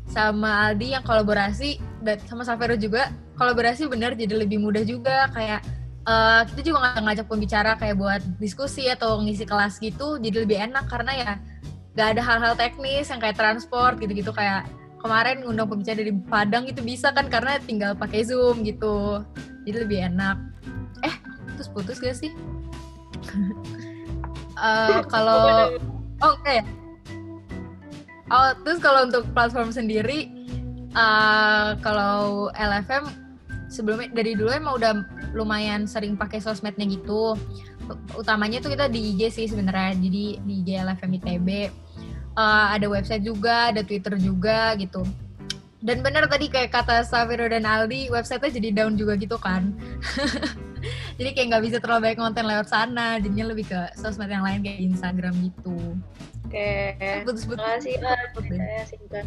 sama 0.09 0.73
Aldi 0.73 0.97
yang 0.97 1.05
kolaborasi 1.05 1.79
dan 2.03 2.19
sama 2.27 2.43
Savero 2.43 2.75
juga 2.75 3.12
kolaborasi 3.37 3.87
bener 3.87 4.17
jadi 4.17 4.41
lebih 4.41 4.57
mudah 4.57 4.83
juga. 4.83 5.29
Kayak 5.37 5.61
uh, 6.09 6.49
kita 6.49 6.73
juga 6.73 6.77
nggak 6.89 7.05
ngajak 7.05 7.27
pembicara 7.29 7.73
kayak 7.77 7.97
buat 8.00 8.23
diskusi 8.41 8.89
atau 8.89 9.21
ngisi 9.21 9.45
kelas 9.45 9.77
gitu 9.77 10.17
jadi 10.17 10.49
lebih 10.49 10.57
enak. 10.73 10.89
Karena 10.89 11.12
ya 11.12 11.33
gak 11.91 12.17
ada 12.17 12.23
hal-hal 12.23 12.55
teknis 12.55 13.11
yang 13.11 13.21
kayak 13.21 13.37
transport 13.37 13.99
gitu-gitu 13.99 14.31
kayak 14.33 14.65
kemarin 15.00 15.42
ngundang 15.42 15.69
pembicara 15.69 16.00
dari 16.00 16.12
Padang 16.28 16.64
itu 16.69 16.85
bisa 16.85 17.11
kan 17.11 17.26
karena 17.33 17.57
tinggal 17.64 17.97
pakai 17.97 18.25
Zoom 18.25 18.62
gitu. 18.62 19.25
Jadi 19.64 19.76
lebih 19.88 19.99
enak. 20.12 20.37
Eh, 21.04 21.14
terus 21.57 21.69
putus 21.73 21.99
gak 21.99 22.16
sih? 22.16 22.33
Eh, 24.61 25.00
kalau 25.09 25.73
oh 26.21 26.35
ya? 26.45 26.61
Oh, 28.28 28.52
terus 28.61 28.76
kalau 28.76 29.09
untuk 29.09 29.25
platform 29.33 29.73
sendiri 29.73 30.28
uh, 30.92 31.80
kalau 31.80 32.52
LFM 32.52 33.09
sebelumnya 33.73 34.12
dari 34.12 34.37
dulu 34.37 34.50
emang 34.52 34.75
udah 34.78 34.92
lumayan 35.33 35.87
sering 35.87 36.19
pakai 36.19 36.42
sosmednya 36.42 36.87
gitu. 36.87 37.35
Utamanya 38.14 38.62
tuh 38.62 38.71
kita 38.71 38.87
di 38.87 39.14
IG 39.16 39.33
sih 39.35 39.47
sebenarnya. 39.50 39.99
Jadi 39.99 40.45
di 40.45 40.54
IG 40.62 40.69
LFM 40.76 41.11
ITB 41.23 41.49
uh, 42.40 42.66
ada 42.73 42.87
website 42.88 43.23
juga, 43.23 43.68
ada 43.68 43.85
Twitter 43.85 44.16
juga 44.16 44.73
gitu. 44.80 45.04
Dan 45.80 46.04
benar 46.04 46.28
tadi 46.28 46.52
kayak 46.52 46.76
kata 46.76 47.04
Safiro 47.09 47.49
dan 47.49 47.64
Aldi, 47.64 48.12
websitenya 48.12 48.52
jadi 48.52 48.68
down 48.76 49.00
juga 49.00 49.16
gitu 49.16 49.40
kan. 49.40 49.73
jadi 51.20 51.30
kayak 51.32 51.47
nggak 51.56 51.64
bisa 51.64 51.76
terlalu 51.80 52.12
banyak 52.12 52.20
konten 52.20 52.44
lewat 52.44 52.68
sana, 52.68 53.16
jadinya 53.16 53.49
lebih 53.49 53.64
ke 53.68 53.80
sosmed 53.97 54.28
yang 54.28 54.44
lain 54.44 54.61
kayak 54.61 54.80
Instagram 54.80 55.32
gitu. 55.40 55.76
Oke, 56.44 56.97
Putus-putus. 57.25 57.64
makasih 57.64 57.97
singkat. 58.85 59.25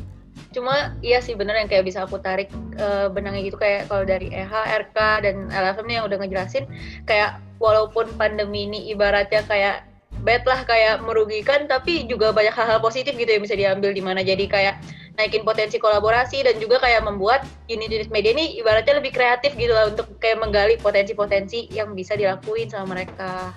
Cuma 0.53 0.93
iya 1.01 1.22
sih 1.22 1.34
bener 1.34 1.58
yang 1.58 1.70
kayak 1.70 1.89
bisa 1.89 2.05
aku 2.05 2.22
tarik 2.22 2.53
uh, 2.77 3.10
benangnya 3.10 3.50
gitu 3.50 3.58
kayak 3.58 3.89
kalau 3.89 4.05
dari 4.05 4.29
EH, 4.29 4.53
RK 4.89 4.98
dan 5.25 5.36
LFM 5.50 5.86
nih 5.89 5.96
yang 5.98 6.05
udah 6.05 6.17
ngejelasin 6.22 6.65
kayak 7.10 7.41
walaupun 7.58 8.13
pandemi 8.17 8.70
ini 8.70 8.93
ibaratnya 8.93 9.41
kayak 9.46 9.88
bad 10.24 10.48
lah 10.48 10.63
kayak 10.63 11.03
merugikan 11.03 11.68
tapi 11.68 12.08
juga 12.08 12.32
banyak 12.32 12.56
hal-hal 12.56 12.80
positif 12.80 13.13
gitu 13.13 13.27
yang 13.27 13.44
bisa 13.44 13.60
diambil 13.60 13.92
di 13.92 14.00
mana 14.00 14.24
jadi 14.24 14.48
kayak 14.48 14.75
naikin 15.20 15.46
potensi 15.46 15.77
kolaborasi 15.77 16.42
dan 16.42 16.58
juga 16.58 16.82
kayak 16.82 17.06
membuat 17.06 17.46
unit-unit 17.70 18.10
media 18.10 18.34
ini 18.34 18.58
ibaratnya 18.58 18.98
lebih 18.98 19.13
kreatif 19.13 19.53
gitu 19.53 19.75
lah 19.75 19.92
untuk 19.92 20.18
kayak 20.18 20.42
menggali 20.42 20.80
potensi-potensi 20.80 21.70
yang 21.70 21.94
bisa 21.94 22.18
dilakuin 22.18 22.72
sama 22.72 22.98
mereka 22.98 23.53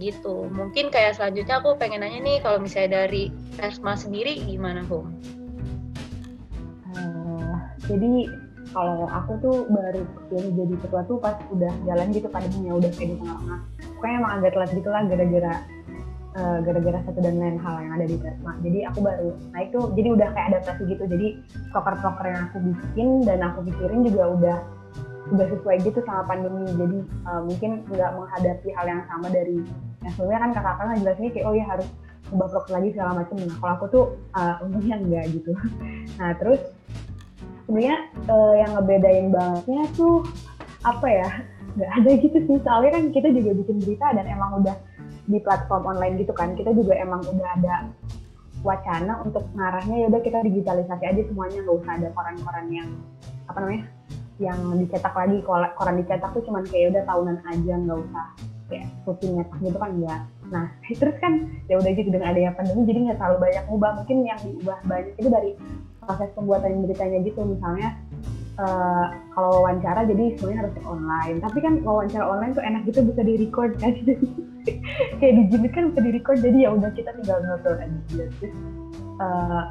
gitu. 0.00 0.48
Mungkin 0.48 0.88
kayak 0.88 1.20
selanjutnya 1.20 1.60
aku 1.60 1.76
pengen 1.76 2.00
nanya 2.00 2.20
nih 2.20 2.38
kalau 2.40 2.60
misalnya 2.60 3.04
dari 3.04 3.28
Persma 3.56 3.96
sendiri 3.96 4.40
gimana 4.44 4.84
Home? 4.88 5.12
Uh, 6.96 7.56
jadi 7.88 8.28
kalau 8.72 9.08
aku 9.08 9.32
tuh 9.40 9.56
baru 9.72 10.04
yang 10.32 10.48
jadi 10.52 10.74
ketua 10.84 11.02
tuh 11.08 11.16
pas 11.20 11.36
udah 11.48 11.72
jalan 11.88 12.12
gitu 12.12 12.28
pandeminya 12.28 12.76
udah 12.76 12.90
kayak 12.96 13.08
di 13.12 13.16
tengah-tengah. 13.20 13.60
Pokoknya 13.96 14.16
emang 14.20 14.32
agak 14.40 14.50
telat 14.52 14.70
gitu 14.76 14.88
lah 14.92 15.02
gara-gara 15.08 15.54
uh, 16.36 16.58
gara-gara 16.62 16.98
satu 17.08 17.18
dan 17.24 17.40
lain 17.40 17.56
hal 17.58 17.74
yang 17.80 17.92
ada 17.96 18.06
di 18.06 18.16
Persma. 18.20 18.52
Jadi 18.60 18.78
aku 18.84 18.98
baru 19.00 19.28
naik 19.56 19.68
tuh, 19.72 19.90
jadi 19.96 20.08
udah 20.12 20.28
kayak 20.36 20.46
adaptasi 20.54 20.82
gitu. 20.86 21.04
Jadi 21.08 21.26
proker-proker 21.72 22.26
yang 22.28 22.42
aku 22.52 22.58
bikin 22.60 23.08
dan 23.24 23.38
aku 23.42 23.64
pikirin 23.66 24.00
juga 24.04 24.24
udah 24.36 24.58
udah 25.34 25.46
sesuai 25.50 25.76
gitu 25.82 25.98
sama 26.06 26.22
pandemi. 26.28 26.68
Jadi 26.70 26.98
uh, 27.26 27.42
mungkin 27.42 27.70
nggak 27.90 28.10
menghadapi 28.14 28.68
hal 28.76 28.86
yang 28.86 29.02
sama 29.10 29.26
dari 29.32 29.58
yang 30.04 30.12
sebelumnya 30.14 30.38
kan 30.38 30.50
kakak-kakak 30.54 30.86
ngejelasinnya 30.94 31.32
kayak 31.34 31.46
oh 31.50 31.54
ya 31.56 31.66
harus 31.66 31.88
ubah 32.30 32.48
proker 32.50 32.72
lagi 32.78 32.88
segala 32.94 33.10
macam. 33.22 33.36
Nah 33.42 33.56
kalau 33.58 33.72
aku 33.74 33.86
tuh 33.90 34.04
uh, 34.38 34.54
untungnya 34.62 34.96
enggak 35.00 35.24
gitu. 35.34 35.52
Nah 36.20 36.32
terus 36.38 36.62
sebenarnya 37.66 37.96
uh, 38.30 38.54
yang 38.54 38.70
ngebedain 38.78 39.26
bangetnya 39.34 39.82
tuh 39.98 40.22
apa 40.86 41.06
ya? 41.10 41.28
Nggak 41.76 41.90
ada 41.92 42.10
gitu 42.22 42.38
sih. 42.46 42.58
Soalnya 42.62 42.90
kan 42.94 43.04
kita 43.10 43.28
juga 43.34 43.50
bikin 43.58 43.76
berita 43.82 44.06
dan 44.14 44.24
emang 44.30 44.62
udah 44.62 44.76
di 45.26 45.38
platform 45.42 45.94
online 45.96 46.22
gitu 46.22 46.32
kan 46.32 46.54
kita 46.54 46.70
juga 46.72 46.94
emang 46.98 47.22
udah 47.26 47.48
ada 47.58 47.74
wacana 48.62 49.22
untuk 49.22 49.46
ngarahnya 49.54 49.96
ya 50.02 50.06
udah 50.10 50.20
kita 50.22 50.42
digitalisasi 50.42 51.04
aja 51.06 51.22
semuanya 51.28 51.62
nggak 51.62 51.76
usah 51.82 51.92
ada 51.98 52.08
koran-koran 52.14 52.66
yang 52.72 52.88
apa 53.46 53.58
namanya 53.62 53.84
yang 54.36 54.58
dicetak 54.76 55.14
lagi. 55.16 55.40
Koran 55.48 55.96
dicetak 55.96 56.30
tuh 56.36 56.44
cuman 56.44 56.64
kayak 56.68 56.92
udah 56.92 57.02
tahunan 57.08 57.36
aja 57.46 57.74
nggak 57.78 57.98
usah 58.04 58.26
kayak 58.66 58.90
rutin 59.06 59.38
nyetak 59.38 59.58
gitu 59.62 59.78
kan 59.78 59.90
enggak 59.94 60.22
nah 60.50 60.66
terus 60.98 61.16
kan 61.22 61.32
ya 61.70 61.78
udah 61.78 61.90
gitu 61.94 62.10
dengan 62.10 62.34
adanya 62.34 62.50
pandemi 62.58 62.82
jadi 62.82 62.98
nggak 63.06 63.18
terlalu 63.22 63.38
banyak 63.46 63.64
ubah 63.70 63.90
mungkin 64.02 64.18
yang 64.26 64.38
diubah 64.42 64.78
banyak 64.90 65.14
itu 65.22 65.28
dari 65.30 65.50
proses 66.06 66.30
pembuatan 66.38 66.86
beritanya 66.86 67.18
gitu. 67.26 67.42
Misalnya 67.42 67.98
uh, 68.60 69.06
kalau 69.32 69.62
wawancara 69.62 70.04
jadi 70.08 70.36
semuanya 70.36 70.66
harus 70.66 70.76
online. 70.84 71.36
Tapi 71.40 71.58
kan 71.60 71.74
wawancara 71.84 72.24
online 72.24 72.52
tuh 72.56 72.64
enak 72.64 72.82
gitu 72.88 73.00
bisa 73.04 73.22
di 73.24 73.34
record 73.40 73.76
kan 73.80 73.92
kayak 75.20 75.34
di 75.38 75.42
Jimmy 75.50 75.68
kan 75.70 75.94
bisa 75.94 76.00
di 76.02 76.10
record 76.16 76.38
jadi 76.42 76.58
ya 76.66 76.70
udah 76.74 76.90
kita 76.92 77.10
tinggal 77.22 77.38
ngobrol 77.44 77.78
aja 77.78 77.98
terus 78.10 78.34
uh, 79.22 79.62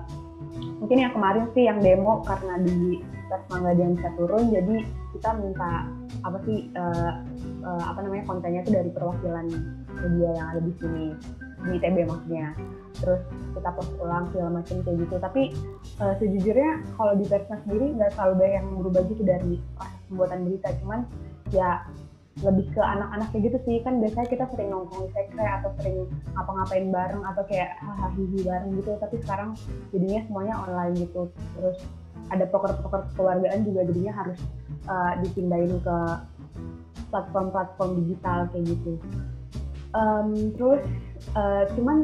mungkin 0.80 0.98
yang 1.04 1.12
kemarin 1.12 1.46
sih 1.51 1.68
yang 1.68 1.80
demo 1.84 2.24
karena 2.24 2.62
di 2.63 3.04
tes 3.25 3.42
mangga 3.50 3.74
dia 3.74 3.88
bisa 3.89 4.10
turun 4.15 4.44
jadi 4.54 4.75
kita 5.18 5.30
minta 5.39 5.72
apa 6.24 6.38
sih 6.46 6.70
uh, 6.77 7.12
uh, 7.65 7.84
apa 7.92 8.00
namanya 8.06 8.24
kontennya 8.30 8.62
itu 8.63 8.72
dari 8.72 8.89
perwakilan 8.94 9.46
media 10.00 10.30
yang 10.38 10.48
ada 10.56 10.62
di 10.62 10.74
sini 10.80 11.06
di 11.66 11.82
ITB 11.82 11.98
maksudnya. 12.06 12.54
Terus 12.96 13.22
kita 13.58 13.70
post 13.76 13.92
ulang 14.00 14.26
segala 14.32 14.62
macam 14.62 14.76
kayak 14.86 14.98
gitu. 15.04 15.16
Tapi 15.20 15.42
uh, 16.00 16.14
sejujurnya 16.22 16.72
kalau 16.96 17.14
di 17.18 17.26
Persma 17.28 17.58
sendiri 17.66 17.86
nggak 17.98 18.12
selalu 18.16 18.34
banyak 18.40 18.56
yang 18.62 18.68
berubah 18.80 19.02
gitu 19.10 19.24
dari 19.26 19.54
proses 19.76 20.02
pembuatan 20.08 20.40
berita. 20.48 20.70
Cuman 20.80 21.00
ya 21.52 21.70
lebih 22.44 22.68
ke 22.76 22.82
anak-anak 22.84 23.28
kayak 23.32 23.44
gitu 23.52 23.58
sih. 23.68 23.78
Kan 23.84 24.00
biasanya 24.00 24.28
kita 24.30 24.46
sering 24.54 24.70
nongkrong 24.72 25.02
di 25.08 25.10
sekre 25.12 25.46
atau 25.46 25.70
sering 25.82 25.98
ngapa-ngapain 26.38 26.86
bareng 26.94 27.24
atau 27.24 27.44
kayak 27.50 27.70
hahaha 27.82 28.08
bareng 28.22 28.72
gitu. 28.80 28.92
Tapi 29.02 29.16
sekarang 29.26 29.50
jadinya 29.92 30.22
semuanya 30.30 30.54
online 30.62 30.94
gitu. 31.00 31.28
Terus 31.60 31.78
ada 32.34 32.46
poker-poker 32.50 33.06
keluargaan 33.14 33.68
juga 33.68 33.86
jadinya 33.86 34.14
harus 34.18 34.40
uh, 34.90 35.14
dipindahin 35.22 35.78
ke 35.78 35.98
platform-platform 37.14 37.92
digital 38.02 38.50
kayak 38.50 38.66
gitu 38.74 38.98
um, 39.96 40.52
terus 40.60 40.84
uh, 41.40 41.64
cuman 41.74 42.04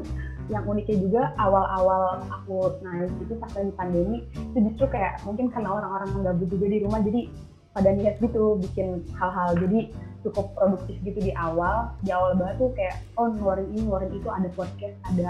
yang 0.50 0.68
uniknya 0.68 0.98
juga 1.00 1.22
awal-awal 1.40 2.24
aku 2.28 2.76
naik 2.84 3.12
itu 3.24 3.34
pas 3.40 3.52
lagi 3.56 3.72
pandemi 3.78 4.18
itu 4.52 4.58
justru 4.72 4.86
kayak 4.92 5.20
mungkin 5.24 5.48
karena 5.52 5.70
orang-orang 5.70 6.10
gabut 6.24 6.48
juga 6.52 6.66
di 6.68 6.80
rumah 6.84 7.00
jadi 7.04 7.30
pada 7.72 7.90
niat 7.96 8.20
gitu 8.20 8.60
bikin 8.60 9.04
hal-hal. 9.16 9.56
Jadi 9.56 9.96
cukup 10.28 10.52
produktif 10.56 10.96
gitu 11.08 11.20
di 11.24 11.34
awal. 11.40 11.96
Di 12.04 12.12
awal 12.12 12.36
banget 12.36 12.56
tuh 12.60 12.72
kayak 12.76 12.96
oh 13.16 13.32
ngeluarin 13.32 13.68
ini 13.72 13.80
ngeluarin 13.88 14.12
itu 14.12 14.30
ada 14.30 14.50
podcast 14.54 14.96
ada 15.08 15.28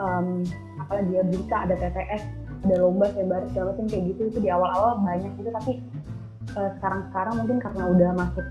um, 0.00 0.42
apa 0.80 1.04
dia 1.08 1.20
berita 1.22 1.56
ada 1.68 1.74
TTS 1.76 2.22
ada 2.64 2.76
lomba 2.80 3.12
baru 3.12 3.44
segala 3.52 3.76
macam 3.76 3.86
kayak 3.92 4.04
gitu. 4.16 4.22
Itu 4.32 4.38
di 4.40 4.48
awal-awal 4.48 5.04
banyak 5.04 5.32
gitu 5.36 5.50
tapi 5.52 5.72
uh, 6.56 6.70
sekarang-sekarang 6.80 7.34
mungkin 7.36 7.58
karena 7.60 7.82
udah 7.84 8.10
masuk 8.16 8.46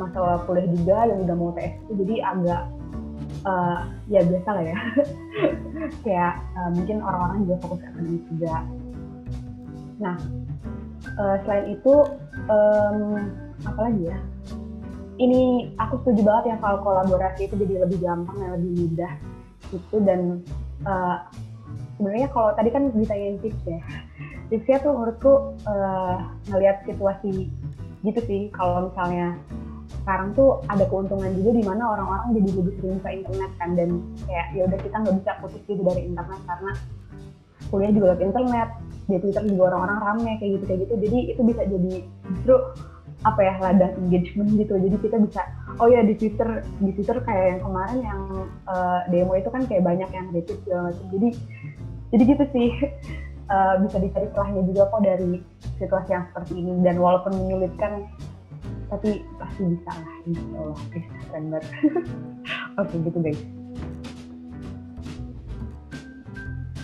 masa 0.00 0.40
kuliah 0.48 0.68
juga 0.72 0.98
dan 1.12 1.16
udah 1.28 1.36
mau 1.36 1.52
TS 1.52 1.76
itu 1.84 1.92
jadi 2.00 2.14
agak 2.32 2.62
uh, 3.44 3.78
ya 4.08 4.20
biasa 4.24 4.48
lah 4.56 4.64
ya. 4.64 4.78
Kayak 6.04 6.32
uh, 6.56 6.70
mungkin 6.72 6.96
orang-orang 7.04 7.38
juga 7.44 7.54
fokus 7.60 7.80
akademik 7.84 8.24
juga. 8.32 8.54
Nah 10.00 10.16
uh, 11.20 11.36
selain 11.44 11.66
itu 11.76 11.94
um, 12.48 12.98
apa 13.68 13.80
lagi 13.92 14.02
ya? 14.08 14.18
Ini 15.20 15.76
aku 15.76 16.00
setuju 16.00 16.24
banget 16.24 16.56
yang 16.56 16.60
kalau 16.64 16.80
kolaborasi 16.80 17.44
itu 17.44 17.54
jadi 17.60 17.84
lebih 17.84 18.00
gampang 18.00 18.40
dan 18.40 18.56
lebih 18.56 18.88
mudah 18.88 19.12
gitu 19.68 19.96
dan 20.02 20.40
uh, 20.88 21.28
sebenarnya 22.00 22.32
kalau 22.32 22.56
tadi 22.56 22.72
kan 22.72 22.88
ditanyain 22.96 23.36
tips 23.44 23.62
ya. 23.68 23.80
Tipsnya 24.48 24.82
tuh 24.82 24.96
menurutku 24.96 25.54
uh, 25.68 26.16
ngelihat 26.50 26.82
situasi 26.88 27.52
gitu 28.00 28.20
sih 28.24 28.48
kalau 28.56 28.88
misalnya 28.88 29.36
sekarang 30.02 30.32
tuh 30.32 30.64
ada 30.66 30.84
keuntungan 30.88 31.30
juga 31.36 31.50
di 31.54 31.64
mana 31.64 31.82
orang-orang 31.92 32.36
jadi 32.36 32.50
lebih 32.56 32.74
sering 32.80 32.98
ke 33.00 33.08
internet 33.22 33.50
kan. 33.60 33.70
Dan 33.76 33.88
kayak 34.24 34.46
ya 34.56 34.62
udah 34.66 34.78
kita 34.80 34.96
nggak 34.96 35.16
bisa 35.20 35.30
putus 35.44 35.62
gitu 35.68 35.82
dari 35.84 36.02
internet 36.08 36.40
karena 36.48 36.72
kuliah 37.68 37.92
juga 37.92 38.04
lewat 38.12 38.22
internet 38.24 38.68
di 39.06 39.16
Twitter 39.20 39.42
juga 39.44 39.62
orang-orang 39.74 39.98
rame 40.00 40.32
kayak 40.40 40.50
gitu 40.58 40.64
kayak 40.64 40.80
gitu. 40.88 40.94
Jadi 41.04 41.18
itu 41.36 41.40
bisa 41.44 41.62
jadi 41.68 41.92
justru 42.32 42.56
apa 43.20 43.40
ya 43.44 43.54
ladang 43.60 43.92
engagement 44.00 44.50
gitu. 44.56 44.74
Jadi 44.80 44.96
kita 44.96 45.16
bisa 45.20 45.40
oh 45.76 45.88
ya 45.92 46.00
di 46.00 46.14
Twitter 46.16 46.64
di 46.80 46.90
Twitter 46.96 47.20
kayak 47.20 47.46
yang 47.56 47.60
kemarin 47.60 47.98
yang 48.00 48.20
uh, 48.64 49.00
demo 49.12 49.36
itu 49.36 49.48
kan 49.52 49.62
kayak 49.68 49.84
banyak 49.84 50.08
yang 50.08 50.26
retweet 50.32 50.60
segala 50.64 50.88
macam. 50.88 51.06
Jadi 51.12 51.28
jadi 52.16 52.22
gitu 52.24 52.44
sih. 52.56 52.68
Uh, 53.50 53.74
bisa 53.84 53.96
dicari 53.98 54.26
celahnya 54.32 54.62
juga 54.64 54.82
kok 54.88 55.02
dari 55.04 55.30
situasi 55.76 56.10
yang 56.16 56.24
seperti 56.32 56.52
ini. 56.56 56.72
Dan 56.80 56.96
walaupun 56.96 57.36
menyulitkan 57.36 58.08
tapi 58.90 59.22
pasti 59.38 59.62
bisa 59.70 59.90
lah 59.94 60.16
insya 60.26 60.56
Allah 60.58 60.80
guys 60.90 61.08
keren 61.30 61.44
banget 61.54 61.64
oke 62.82 62.94
gitu 63.06 63.18
guys 63.22 63.42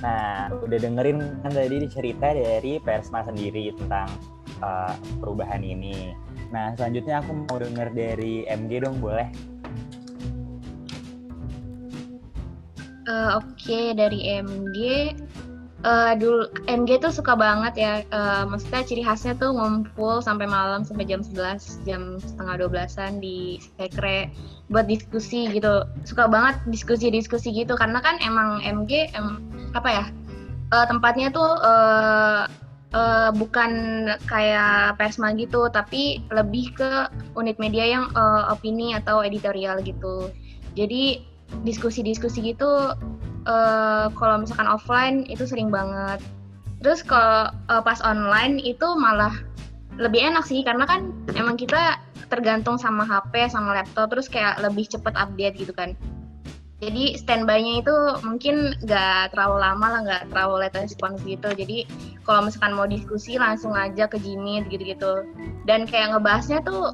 Nah, 0.04 0.52
udah 0.52 0.78
dengerin 0.78 1.18
kan 1.40 1.50
tadi 1.50 1.88
cerita 1.88 2.30
dari 2.30 2.78
Persma 2.78 3.26
sendiri 3.26 3.74
tentang 3.74 4.06
uh, 4.60 4.92
perubahan 5.18 5.64
ini. 5.64 6.12
Nah, 6.54 6.76
selanjutnya 6.78 7.24
aku 7.24 7.32
mau 7.48 7.58
denger 7.58 7.90
dari 7.90 8.46
MG 8.46 8.86
dong, 8.86 9.02
boleh? 9.02 9.26
Eh, 13.06 13.30
Oke, 13.38 13.94
dari 13.94 14.30
MG, 14.42 15.10
eh, 15.84 16.12
dulu 16.16 16.48
MG 16.70 17.02
tuh 17.02 17.12
suka 17.12 17.36
banget 17.36 17.74
ya. 17.76 17.94
eh, 18.06 18.42
maksudnya 18.48 18.82
ciri 18.86 19.02
khasnya 19.04 19.36
tuh 19.36 19.52
ngumpul 19.52 20.24
sampai 20.24 20.48
malam 20.48 20.86
sampai 20.86 21.04
jam 21.04 21.20
11, 21.20 21.84
jam 21.84 22.16
setengah 22.22 22.64
12-an 22.64 23.20
di 23.20 23.60
sekre 23.76 24.32
buat 24.72 24.88
diskusi 24.88 25.52
gitu. 25.52 25.84
Suka 26.08 26.30
banget 26.30 26.56
diskusi-diskusi 26.70 27.52
gitu 27.52 27.76
karena 27.76 28.00
kan 28.00 28.16
emang 28.24 28.64
MG 28.64 29.12
em, 29.12 29.42
apa 29.76 29.88
ya? 29.92 30.04
eh, 30.72 30.86
tempatnya 30.88 31.28
tuh 31.30 31.50
eh, 31.62 32.42
eh, 32.94 33.30
bukan 33.36 33.72
kayak 34.26 34.98
persma 34.98 35.34
gitu, 35.36 35.68
tapi 35.70 36.24
lebih 36.32 36.74
ke 36.74 36.90
unit 37.38 37.58
media 37.60 37.84
yang 37.86 38.04
eh, 38.14 38.42
opini 38.50 38.96
atau 38.96 39.22
editorial 39.22 39.82
gitu. 39.84 40.30
Jadi 40.76 41.22
diskusi-diskusi 41.62 42.42
gitu 42.42 42.92
eh, 43.46 44.06
kalau 44.12 44.42
misalkan 44.42 44.66
offline 44.66 45.24
itu 45.30 45.46
sering 45.46 45.70
banget. 45.70 46.20
Terus 46.82 47.00
kalau 47.06 47.50
eh, 47.70 47.82
pas 47.82 48.02
online 48.02 48.60
itu 48.60 48.86
malah 48.98 49.32
lebih 49.96 50.20
enak 50.20 50.44
sih 50.44 50.60
karena 50.60 50.84
kan 50.84 51.08
emang 51.32 51.56
kita 51.56 51.96
tergantung 52.28 52.76
sama 52.76 53.06
HP 53.06 53.48
sama 53.48 53.72
laptop 53.72 54.12
terus 54.12 54.28
kayak 54.28 54.60
lebih 54.60 54.84
cepet 54.90 55.14
update 55.16 55.56
gitu 55.56 55.72
kan. 55.72 55.94
Jadi 56.76 57.16
standby-nya 57.16 57.80
itu 57.80 57.94
mungkin 58.20 58.76
nggak 58.84 59.32
terlalu 59.32 59.64
lama 59.64 59.86
lah, 59.88 60.00
nggak 60.04 60.22
terlalu 60.28 60.54
late 60.60 60.76
response 60.84 61.24
gitu. 61.24 61.48
Jadi 61.56 61.88
kalau 62.28 62.44
misalkan 62.44 62.76
mau 62.76 62.84
diskusi 62.84 63.40
langsung 63.40 63.72
aja 63.72 64.04
ke 64.04 64.20
Jimmy 64.20 64.60
gitu-gitu. 64.68 65.24
Dan 65.64 65.88
kayak 65.88 66.12
ngebahasnya 66.12 66.60
tuh 66.68 66.92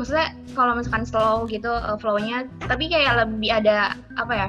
maksudnya 0.00 0.32
kalau 0.56 0.72
misalkan 0.80 1.04
slow 1.04 1.44
gitu 1.44 1.68
uh, 1.68 2.00
flow-nya, 2.00 2.48
tapi 2.64 2.88
kayak 2.88 3.20
lebih 3.20 3.52
ada 3.52 3.92
apa 4.16 4.32
ya? 4.32 4.48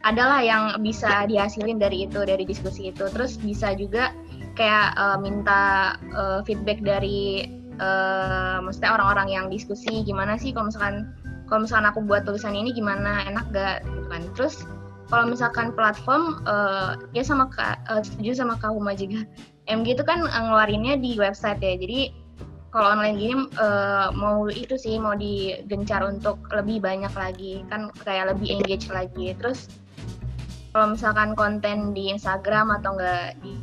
Adalah 0.00 0.40
yang 0.40 0.80
bisa 0.80 1.28
dihasilin 1.28 1.76
dari 1.76 2.08
itu, 2.08 2.24
dari 2.24 2.48
diskusi 2.48 2.88
itu. 2.88 3.04
Terus 3.12 3.36
bisa 3.36 3.76
juga 3.76 4.16
kayak 4.56 4.96
uh, 4.96 5.18
minta 5.20 5.94
uh, 6.16 6.40
feedback 6.44 6.80
dari 6.80 7.48
uh, 7.80 8.60
maksudnya 8.64 8.96
orang-orang 8.96 9.28
yang 9.28 9.46
diskusi 9.48 10.04
gimana 10.04 10.36
sih 10.40 10.52
kalau 10.52 10.72
misalkan 10.72 11.12
kalau 11.48 11.66
misalkan 11.66 11.88
aku 11.90 12.00
buat 12.06 12.22
tulisan 12.24 12.54
ini 12.54 12.70
gimana 12.70 13.26
enak 13.26 13.44
gak 13.52 13.82
gitu 13.84 14.06
kan. 14.08 14.22
Terus 14.38 14.54
kalau 15.10 15.26
misalkan 15.26 15.74
platform 15.74 16.46
uh, 16.46 16.94
ya 17.10 17.26
sama 17.26 17.50
kak 17.50 17.82
uh, 17.90 18.00
setuju 18.00 18.46
sama 18.46 18.54
kak 18.56 18.70
Huma 18.70 18.94
juga. 18.94 19.26
MG 19.70 19.98
itu 19.98 20.04
kan 20.06 20.22
ngeluarinnya 20.24 20.98
di 20.98 21.14
website 21.18 21.62
ya 21.62 21.78
jadi 21.78 22.10
kalau 22.70 22.94
online 22.94 23.18
gini 23.18 23.34
uh, 23.58 24.14
mau 24.14 24.46
itu 24.46 24.78
sih 24.78 24.94
mau 25.02 25.18
digencar 25.18 26.06
untuk 26.06 26.38
lebih 26.54 26.78
banyak 26.78 27.10
lagi 27.18 27.66
kan 27.66 27.90
kayak 28.06 28.30
lebih 28.30 28.62
engage 28.62 28.86
lagi. 28.94 29.34
Terus 29.34 29.66
kalau 30.70 30.94
misalkan 30.94 31.34
konten 31.34 31.92
di 31.96 32.14
Instagram 32.14 32.70
atau 32.80 32.94
enggak 32.94 33.34
di 33.42 33.54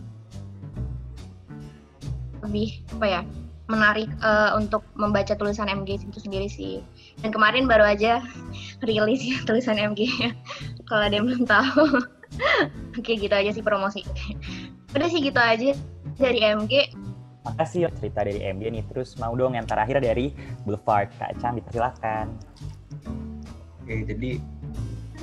lebih 2.45 2.69
apa 2.95 3.05
ya 3.07 3.21
menarik 3.67 4.07
uh, 4.23 4.55
untuk 4.55 4.83
membaca 4.95 5.35
tulisan 5.35 5.67
MG 5.67 5.99
itu 5.99 6.19
sendiri 6.23 6.47
sih 6.47 6.79
dan 7.19 7.35
kemarin 7.35 7.67
baru 7.67 7.83
aja 7.83 8.23
rilis 8.87 9.23
ya 9.23 9.37
tulisan 9.47 9.75
MG 9.75 10.07
kalau 10.87 11.03
ada 11.03 11.15
yang 11.19 11.27
belum 11.27 11.43
tahu 11.43 11.83
oke 12.97 13.11
gitu 13.11 13.33
aja 13.35 13.51
sih 13.51 13.63
promosi 13.63 14.07
udah 14.95 15.09
sih 15.11 15.19
gitu 15.19 15.39
aja 15.39 15.75
dari 16.15 16.39
MG 16.43 16.95
Makasih 17.47 17.87
ya 17.87 17.89
cerita 17.95 18.27
dari 18.27 18.43
MD 18.43 18.67
nih. 18.67 18.83
Terus 18.91 19.15
mau 19.23 19.31
dong 19.31 19.55
yang 19.55 19.63
terakhir 19.63 20.03
dari 20.03 20.35
Boulevard. 20.67 21.07
Kak 21.15 21.39
Cang, 21.39 21.55
dipersilakan. 21.55 22.35
Oke, 23.79 24.03
jadi 24.03 24.43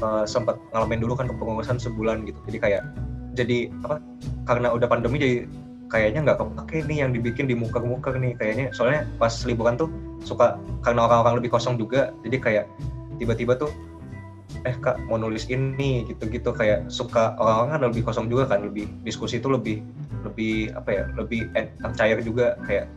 eh, 0.00 0.24
sempat 0.26 0.58
ngalamin 0.72 1.00
dulu 1.02 1.14
kan 1.14 1.26
kepengurusan 1.30 1.78
sebulan 1.78 2.26
gitu. 2.26 2.38
Jadi 2.50 2.58
kayak 2.58 2.82
jadi 3.34 3.70
apa? 3.82 3.98
Karena 4.46 4.70
udah 4.70 4.86
pandemi 4.86 5.18
jadi 5.18 5.36
kayaknya 5.92 6.26
nggak 6.26 6.38
kepake 6.40 6.76
nih 6.90 7.06
yang 7.06 7.10
dibikin 7.14 7.46
di 7.46 7.54
muka-muka 7.54 8.10
nih 8.16 8.34
kayaknya 8.34 8.72
soalnya 8.74 9.06
pas 9.20 9.30
liburan 9.46 9.78
tuh 9.78 9.86
suka 10.24 10.58
karena 10.82 11.06
orang-orang 11.06 11.38
lebih 11.38 11.54
kosong 11.54 11.76
juga 11.76 12.10
jadi 12.24 12.36
kayak 12.40 12.64
tiba-tiba 13.20 13.54
tuh 13.54 13.70
eh 14.64 14.76
kak 14.80 14.96
mau 15.06 15.20
nulis 15.20 15.44
ini 15.52 16.08
gitu-gitu 16.08 16.50
kayak 16.50 16.88
suka 16.88 17.36
orang-orang 17.36 17.70
kan 17.70 17.82
lebih 17.92 18.02
kosong 18.02 18.26
juga 18.32 18.48
kan 18.48 18.64
lebih 18.64 18.88
diskusi 19.04 19.38
itu 19.38 19.46
lebih 19.52 19.84
lebih 20.24 20.72
apa 20.72 20.90
ya 20.90 21.04
lebih 21.14 21.52
eh, 21.52 21.68
cair 21.94 22.18
juga 22.24 22.56
kayak 22.64 22.88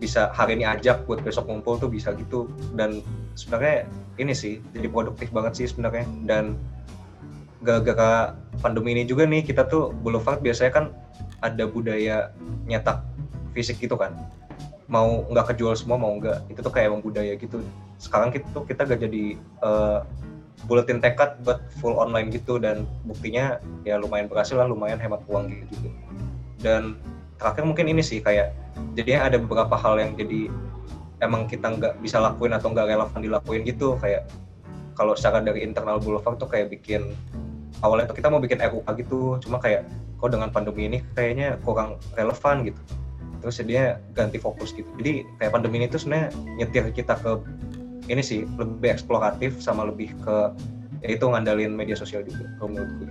bisa 0.00 0.32
hari 0.34 0.58
ini 0.58 0.66
ajak 0.66 1.06
buat 1.06 1.22
besok 1.22 1.46
ngumpul 1.46 1.78
tuh 1.78 1.86
bisa 1.86 2.10
gitu 2.18 2.50
dan 2.74 3.04
sebenarnya 3.38 3.86
ini 4.20 4.32
sih 4.36 4.60
jadi 4.76 4.88
produktif 4.92 5.32
banget 5.32 5.62
sih 5.62 5.66
sebenarnya. 5.68 6.04
Dan 6.26 6.58
gara-gara 7.62 8.34
pandemi 8.58 8.92
ini 8.92 9.06
juga 9.06 9.24
nih 9.24 9.46
kita 9.46 9.70
tuh 9.70 9.94
Boulevard 10.02 10.42
biasanya 10.42 10.72
kan 10.74 10.84
ada 11.42 11.64
budaya 11.66 12.34
nyetak 12.66 13.02
fisik 13.54 13.78
gitu 13.80 13.94
kan. 13.94 14.12
Mau 14.90 15.24
nggak 15.30 15.54
kejual 15.54 15.78
semua 15.78 15.96
mau 15.96 16.12
nggak. 16.18 16.52
Itu 16.52 16.60
tuh 16.60 16.72
kayak 16.74 16.92
emang 16.92 17.02
budaya 17.02 17.32
gitu. 17.38 17.62
Sekarang 17.96 18.34
kita 18.34 18.46
tuh 18.50 18.66
kita 18.66 18.82
gak 18.82 18.98
jadi 18.98 19.38
uh, 19.62 20.02
buletin 20.66 20.98
tekad 20.98 21.38
buat 21.46 21.62
full 21.78 21.96
online 21.96 22.28
gitu. 22.34 22.58
Dan 22.58 22.84
buktinya 23.06 23.62
ya 23.86 23.96
lumayan 23.96 24.28
berhasil 24.28 24.58
lah 24.58 24.68
lumayan 24.68 25.00
hemat 25.00 25.22
uang 25.30 25.48
gitu. 25.48 25.88
Dan 26.60 26.98
terakhir 27.40 27.64
mungkin 27.66 27.88
ini 27.88 28.02
sih 28.04 28.20
kayak 28.22 28.52
jadinya 28.94 29.30
ada 29.32 29.36
beberapa 29.40 29.74
hal 29.74 29.98
yang 29.98 30.12
jadi 30.14 30.52
emang 31.22 31.46
kita 31.46 31.70
nggak 31.78 32.02
bisa 32.02 32.18
lakuin 32.18 32.52
atau 32.52 32.74
nggak 32.74 32.86
relevan 32.90 33.20
dilakuin 33.22 33.62
gitu 33.62 33.94
kayak 34.02 34.26
kalau 34.98 35.16
secara 35.16 35.40
dari 35.40 35.64
internal 35.64 36.02
Boulevard 36.02 36.36
tuh 36.36 36.50
kayak 36.50 36.68
bikin 36.74 37.14
awalnya 37.80 38.10
tuh 38.10 38.16
kita 38.18 38.28
mau 38.28 38.42
bikin 38.42 38.60
RUK 38.60 38.86
gitu 39.00 39.38
cuma 39.40 39.62
kayak 39.62 39.86
kok 40.22 40.30
dengan 40.30 40.54
pandemi 40.54 40.86
ini 40.86 40.98
kayaknya 41.18 41.58
kurang 41.66 41.98
relevan 42.14 42.62
gitu. 42.62 42.78
Terus 43.42 43.58
dia 43.66 43.98
ganti 44.14 44.38
fokus 44.38 44.70
gitu. 44.70 44.86
Jadi 45.02 45.26
kayak 45.42 45.50
pandemi 45.50 45.82
ini 45.82 45.90
tuh 45.90 45.98
sebenarnya 45.98 46.30
nyetir 46.62 46.94
kita 46.94 47.18
ke 47.18 47.42
ini 48.06 48.22
sih 48.22 48.46
lebih 48.54 48.94
eksploratif 48.94 49.58
sama 49.58 49.90
lebih 49.90 50.14
ke 50.22 50.54
ya 51.02 51.18
itu 51.18 51.26
ngandalin 51.26 51.74
media 51.74 51.98
sosial 51.98 52.22
juga 52.22 52.46
kalau 52.62 52.70
menurut 52.70 52.90
gue 53.02 53.10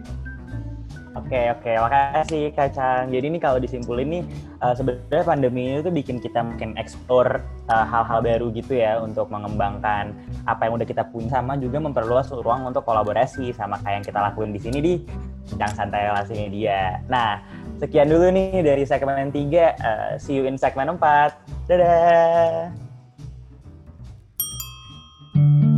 Oke 1.12 1.52
oke 1.52 1.71
makasih 1.76 2.56
Kacang. 2.56 3.12
Jadi 3.12 3.26
ini 3.28 3.39
kalau 3.39 3.60
disimpulin 3.60 4.08
nih 4.08 4.24
uh, 4.63 4.71
sebenarnya 4.71 5.28
pandemi 5.28 5.76
itu 5.76 5.91
bikin 5.91 6.24
kita 6.24 6.39
mungkin 6.39 6.71
eksplor 6.80 7.43
uh, 7.67 7.74
eh, 7.76 7.86
hal-hal 7.88 8.24
baru 8.24 8.47
gitu 8.56 8.80
ya 8.80 8.95
untuk 9.04 9.28
mengembangkan 9.28 10.15
apa 10.47 10.67
yang 10.67 10.80
udah 10.80 10.88
kita 10.88 11.04
punya 11.12 11.28
sama 11.28 11.60
juga 11.60 11.84
memperluas 11.84 12.32
ruang 12.32 12.63
untuk 12.63 12.88
kolaborasi 12.88 13.52
sama 13.52 13.76
kayak 13.84 14.02
yang 14.02 14.06
kita 14.08 14.19
lakuin 14.24 14.52
di 14.56 14.62
sini 14.63 14.80
di 14.80 14.93
Kacang 15.52 15.74
Santai 15.76 16.08
Lasi 16.08 16.34
Media. 16.47 17.04
Nah 17.12 17.43
sekian 17.84 18.08
dulu 18.08 18.32
nih 18.32 18.63
dari 18.63 18.88
segmen 18.88 19.36
3. 19.36 19.36
Uh, 19.36 19.52
eh, 19.52 20.12
see 20.15 20.39
you 20.39 20.47
in 20.47 20.56
segmen 20.56 20.95
4. 20.95 21.36
Dadah. 21.67 22.71
thank 25.32 25.63
you 25.63 25.70